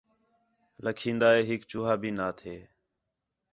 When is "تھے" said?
2.39-2.55